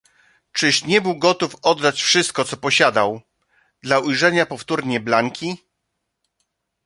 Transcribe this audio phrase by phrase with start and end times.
[0.51, 3.21] "Czyż nie był gotów oddać wszystko co posiadał,
[3.83, 5.57] dla ujrzenia powtórnie Blanki?"